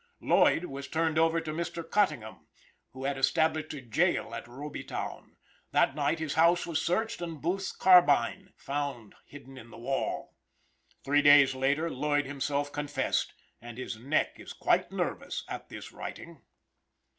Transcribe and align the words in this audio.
Lloyd 0.19 0.65
was 0.65 0.87
turned 0.87 1.19
over 1.19 1.39
to 1.39 1.53
Mr. 1.53 1.87
Cottingham, 1.87 2.47
who 2.89 3.03
had 3.03 3.19
established 3.19 3.71
a 3.75 3.81
jail 3.81 4.33
at 4.33 4.47
Robytown; 4.47 5.35
that 5.73 5.93
night 5.93 6.17
his 6.17 6.33
house 6.33 6.65
was 6.65 6.81
searched, 6.83 7.21
and 7.21 7.39
Booth's 7.39 7.71
carbine 7.71 8.51
found 8.57 9.13
hidden 9.27 9.59
in 9.59 9.69
the 9.69 9.77
wall. 9.77 10.33
Three 11.03 11.21
days 11.21 11.49
afterward, 11.55 11.91
Lloyd 11.91 12.25
himself 12.25 12.71
confessed 12.71 13.35
and 13.61 13.77
his 13.77 13.95
neck 13.95 14.39
is 14.39 14.53
quite 14.53 14.91
nervous 14.91 15.43
at 15.47 15.69
this 15.69 15.91
writing. 15.91 16.41